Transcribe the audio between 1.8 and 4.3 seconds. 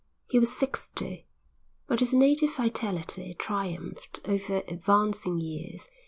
but his native vitality triumphed